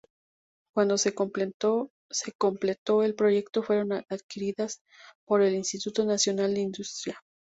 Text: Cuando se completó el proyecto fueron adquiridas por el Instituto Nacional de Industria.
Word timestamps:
Cuando 0.73 0.97
se 0.97 1.13
completó 1.13 1.91
el 3.03 3.13
proyecto 3.13 3.61
fueron 3.61 4.03
adquiridas 4.09 4.81
por 5.27 5.43
el 5.43 5.53
Instituto 5.53 6.05
Nacional 6.05 6.55
de 6.55 6.61
Industria. 6.61 7.21